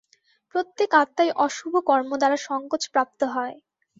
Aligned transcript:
প্রত্যেক 0.55 0.89
আত্মাই 0.95 1.29
অশুভ 1.45 1.73
কর্ম 1.87 2.11
দ্বারা 2.17 2.37
সঙ্কোচ-প্রাপ্ত 2.47 3.19
হয়। 3.33 3.55